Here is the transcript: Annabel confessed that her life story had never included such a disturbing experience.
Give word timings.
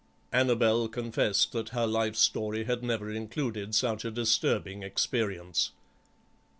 Annabel 0.33 0.87
confessed 0.87 1.51
that 1.51 1.69
her 1.69 1.85
life 1.85 2.15
story 2.15 2.63
had 2.63 2.81
never 2.81 3.11
included 3.11 3.75
such 3.75 4.03
a 4.03 4.09
disturbing 4.09 4.81
experience. 4.81 5.73